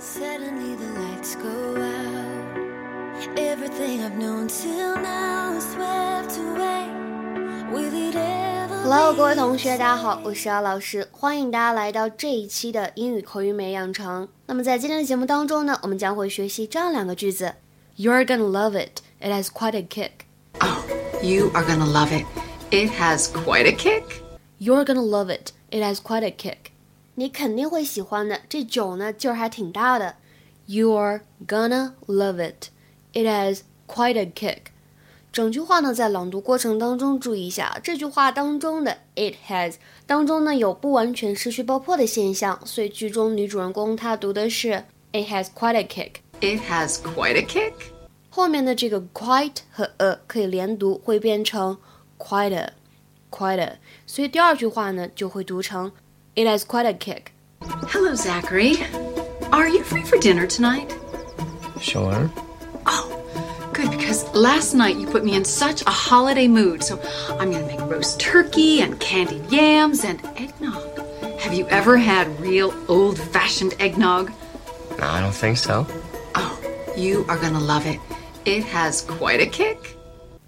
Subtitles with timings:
[0.00, 1.48] Suddenly the lights go
[1.80, 3.36] out.
[3.36, 6.86] Everything I've known till now is swept away.
[7.72, 14.28] Will it ever Hello，各位同学，大家好，我是姚老师，欢迎大家来到这一期的英语口语美养成。
[14.46, 17.54] 那么在今天的节目当中呢，我们将会学习这样两个句子：
[17.96, 19.00] You're gonna love it.
[19.20, 20.26] It has quite a kick.
[20.60, 20.84] Oh,
[21.22, 22.26] you are gonna love it.
[22.70, 24.22] It has quite a kick.
[24.60, 25.52] You're gonna love it.
[25.70, 26.69] It has quite a kick.
[27.15, 30.15] 你肯定会喜欢的，这酒呢劲儿还挺大的。
[30.67, 32.69] You're gonna love it.
[33.13, 34.71] It has quite a kick.
[35.33, 46.15] 整句话呢，在朗读过程当中注意一下，这句话当中的 it has 当中呢有不完全失去爆破的现象，所以剧中女主人公她读的是 it has quite a kick。
[46.41, 47.73] It has quite a kick.
[48.29, 51.77] 后面的这个 quite 和 a 可以连读，会变成
[52.17, 52.73] quite a
[53.29, 55.91] quite a，所以第二句话呢就会读成
[56.34, 57.32] it has quite a kick。
[57.88, 58.76] Hello, Zachary.
[59.52, 60.94] Are you free for dinner tonight?
[61.80, 62.30] Sure.
[62.86, 66.82] Oh, good, because last night you put me in such a holiday mood.
[66.82, 67.00] So
[67.38, 70.82] I'm going to make roast turkey and candied yams and eggnog.
[71.40, 74.32] Have you ever had real old fashioned eggnog?
[74.98, 75.86] No, I don't think so.
[76.34, 76.58] Oh,
[76.96, 78.00] you are going to love it.
[78.44, 79.96] It has quite a kick.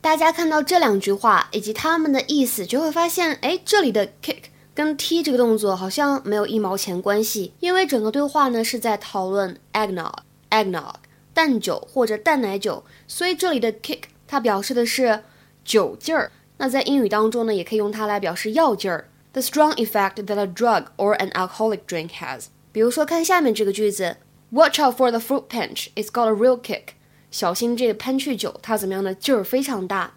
[0.00, 4.44] 大家看到这两句话以及它们的意思，就会发现，哎，这里的 kick
[4.83, 10.11] 跟踢这个动作好像没有一毛钱关系，因为整个对话呢是在讨论 eggnog
[10.49, 10.95] eggnog
[11.35, 15.23] 蛋酒或者蛋奶酒，所以这里的 kick 它表示的是
[15.63, 16.31] 酒劲儿。
[16.57, 22.45] 那在英语当中呢，也可以用它来表示药劲儿，the strong effect that a drug or an alcoholic drink has。
[22.71, 24.17] 比如说，看下面这个句子
[24.49, 26.93] ，Watch out for the fruit punch, it's got a real kick。
[27.29, 29.13] 小心这个喷去酒，它怎么样呢？
[29.13, 30.15] 劲儿非常大。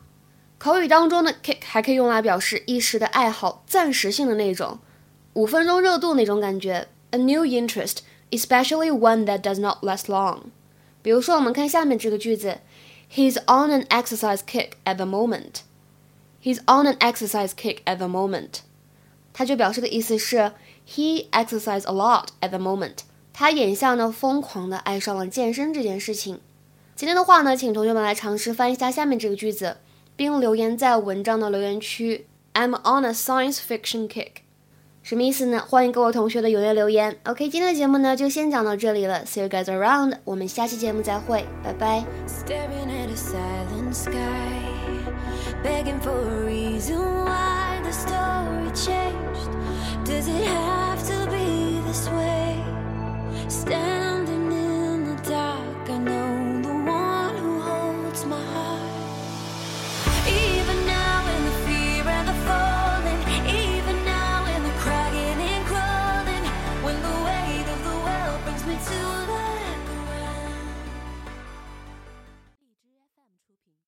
[0.65, 4.79] 口语当中的 kick 还可以用来表示一时的爱好，暂时性的那种，
[5.35, 6.89] 五分钟热度那种感觉。
[7.11, 7.99] A new interest,
[8.31, 10.39] especially one that does not last long。
[11.03, 12.61] 比如说，我们看下面这个句子
[13.13, 15.61] ，He's on an exercise kick at the moment.
[16.43, 18.61] He's on an exercise kick at the moment.
[19.35, 20.53] 它就表示的意思是
[20.89, 23.01] He exercise a lot at the moment.
[23.35, 26.41] 他眼下呢疯狂的爱上了健身这件事情。
[26.97, 29.77] 今天的话呢，请同学们来尝试翻译一下下面这个句子，
[30.17, 32.27] 并留言在文章的留言区。
[32.55, 34.29] I'm on a science fiction kick，
[35.03, 35.65] 什么意思呢？
[35.69, 37.19] 欢迎各位同学的踊跃留言。
[37.25, 42.05] OK，今天的节目呢就先讲到这里了，See you guys around，我们下期节目再会，拜拜。
[42.29, 43.17] Staring at a